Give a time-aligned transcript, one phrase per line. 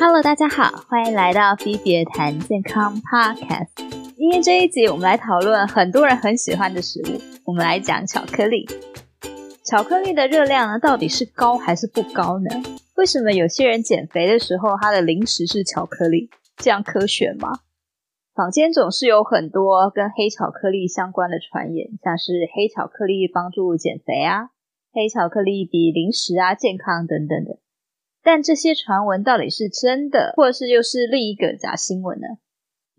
[0.00, 3.66] Hello，大家好，欢迎来到菲比谈健康 Podcast。
[4.16, 8.64] 今天这一集，我们来讨论很多人很喜欢的食物，我们来讲巧克力。
[9.64, 12.48] 巧克力的热量呢，到底是高还是不高呢？
[12.94, 16.30] 为什么有些人减肥的时候，他的零食是巧克力？
[16.58, 17.58] 这样科学吗？
[18.36, 24.50] 坊间总是有很多跟黑巧克力相关的传言，像是黑巧克力帮助减肥啊，
[24.92, 27.57] 黑巧克力比零食啊健康等等的。
[28.30, 32.26] 但这些传闻到底是真的，或是又是另一个假新闻呢？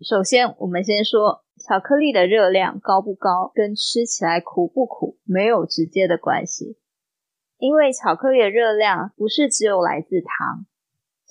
[0.00, 6.78] 首先，我们先说巧克力的热量高不高，跟吃起来苦不苦没有直接的关系。
[7.58, 10.66] 因为巧克力的热量不是只有来自糖，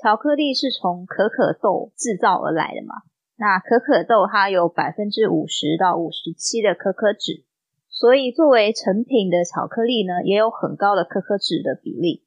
[0.01, 2.95] 巧克力是从可可豆制造而来的嘛。
[3.35, 7.43] 那可可豆它有百分之五十到五十七的可可脂，
[7.89, 12.23] 所以作为成品的巧克力呢，也有很高的可可脂的比例。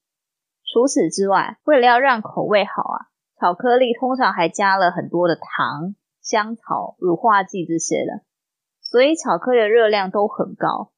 [0.73, 2.99] 除此之外，为了要让口味好啊，
[3.39, 5.95] 巧克力通常还加了很多的糖。
[6.23, 8.23] 香草、乳化剂这些的，
[8.81, 10.93] 所以巧克力的热量都很高，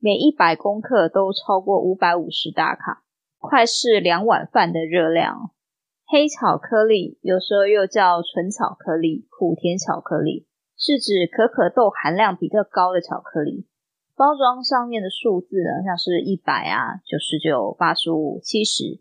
[0.00, 3.04] 每一百公克都超过五百五十大卡，
[3.38, 5.52] 快是两碗饭的热量。
[6.08, 13.68] 黑巧克力有时候又叫纯巧克力、苦甜巧克力，是指可可豆含量比较高的巧克力。
[14.16, 19.00] 包装上面的数字呢，像是一百啊、九十九、八十五、七十，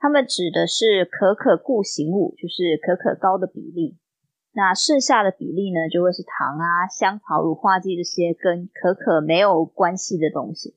[0.00, 3.98] 他们指的是可可固形物，就是可可膏的比例。
[4.52, 10.74] 那剩下的比例呢，就会是糖啊、香草、乳化剂这些跟可可没有关系的东西。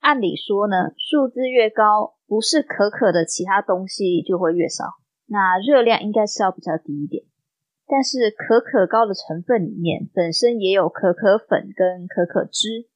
[0.00, 4.84] 按理说呢，数字越高，不是可可的其他东西就会越少，
[5.26, 7.24] 那热量应该是要比较低一点。
[7.86, 12.88] 但是可可膏的成分里面本身也有可可粉跟可可脂，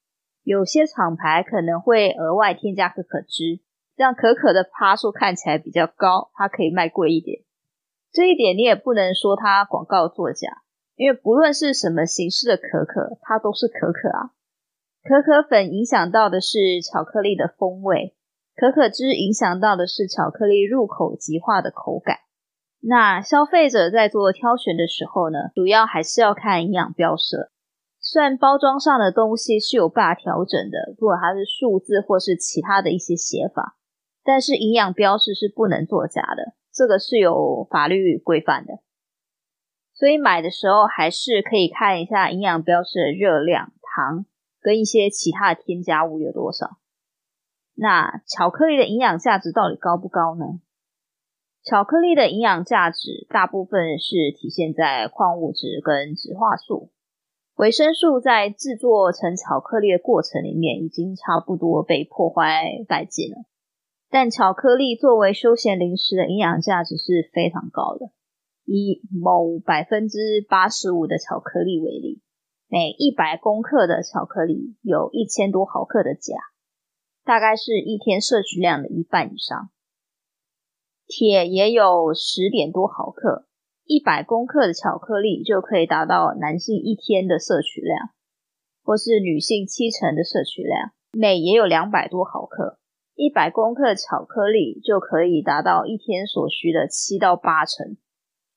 [0.42, 3.60] 有些厂牌可能会额外添加可可脂，
[3.98, 7.42] 让可可的趴数看起来比较高，它可以卖贵一点。
[8.12, 10.62] 这一点你也不能说它广告作假，
[10.94, 14.30] 因为不论是什么形式的可可，它都是可可啊。
[15.02, 18.14] 可可粉影响到的是巧克力的风味，
[18.54, 22.18] 可可汁影响到的是巧克力入口即化的口感。
[22.80, 27.50] 那消费者在做挑选的时候呢，主要还是要看营养标示。
[28.00, 33.74] 虽然包装上的东西是有办法调整的，不管它是数字或是其他的一些写法，
[34.28, 36.52] 但是营养标示是不能作假的。
[36.70, 38.80] 这个是有法律规范的，
[39.94, 44.26] 所以买的时候还是可以看一下营养标示的热量、糖
[44.60, 46.76] 跟一些其他的添加物有多少。
[47.74, 50.60] 那巧克力的营养价值到底高不高呢？
[51.64, 56.90] 巧克力的营养价值大部分是体现在矿物质跟植化素，
[57.56, 63.38] 维生素在制作成巧克力的过程里面已经差不多被破坏殆尽了。
[64.10, 68.10] 但巧克力作为休闲零食的营养价值是非常高的。
[68.64, 72.20] 以某百分之八十五的巧克力为例，
[72.68, 76.36] 每一百公克的巧克力有一千多毫克的钾，
[77.24, 79.70] 大概是一天摄取量的一半以上。
[81.06, 83.46] 铁也有十点多毫克，
[83.84, 88.10] 一百公克的巧克力就可以达到男性一天的摄取量，
[88.84, 90.92] 或是女性七成的摄取量。
[91.12, 92.78] 镁也有两百多毫克。
[93.18, 97.96] 一百公克巧克力就可以达到一天所需的七到八成，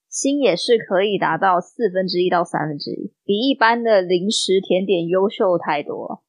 [0.08, 6.22] 锌也是可以达到四分之一到三分之一，比一般的零食甜点优秀太多。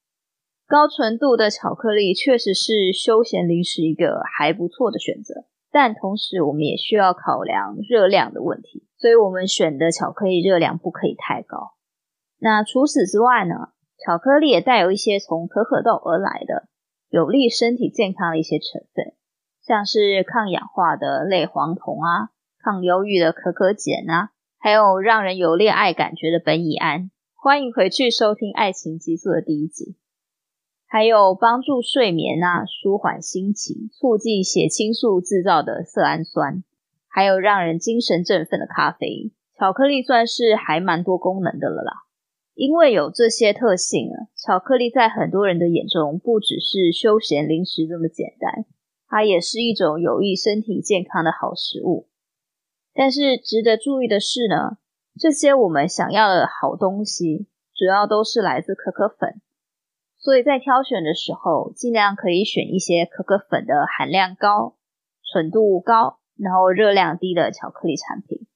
[0.66, 11.72] 高纯度的巧克力确实是休闲零食一个还不错的选择，但同时我们也需要考量热量的问题，所以我们选的巧克力热量不可以太高。
[12.38, 13.54] 那除此之外呢，
[13.98, 16.71] 巧克力也带有一些从可可豆而来的。
[17.12, 19.12] 有利身体健康的一些成分，
[19.60, 27.10] 像是抗氧化的类黄酮啊，抗忧郁的可可碱啊，还有让人有恋爱感觉的苯乙胺。
[27.34, 29.94] 欢迎回去收听《爱情激素》的第一集。
[30.86, 36.64] 还有帮助睡眠啊，舒缓心情，促进血清素制造的色氨酸，
[37.10, 39.32] 还有让人精神振奋的咖啡。
[39.58, 41.92] 巧克力算是还蛮多功能的了啦。
[42.54, 48.66] 因为有这些特性啊，巧克力在很多人的眼中不只是休闲零食这么简单，
[49.08, 52.08] 它也是一种有益身体健康的好食物。
[52.94, 54.76] 但是值得注意的是呢，
[55.18, 59.40] 这些我们想要的好东西，主要都是来自可可粉，
[60.18, 64.76] 所以在挑选的时候，尽量可以选一些可可粉的含量高、
[65.32, 68.46] 纯度高，然后热量低的巧克力产品。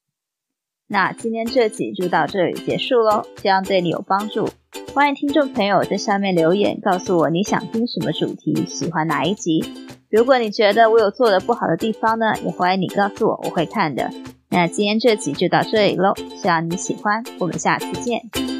[0.89, 4.49] 那今天这集就到这里结束喽，希望对你有帮助。
[4.95, 9.65] 欢迎听众朋友在下面留言，告诉我你想听什么主题，喜欢哪一集。
[10.09, 14.09] 如果你觉得我有做的不好的地方呢，也欢迎你告诉我，我会看的。
[14.49, 18.56] 那今天这集就到这里喽，希望你喜欢，我们下次见。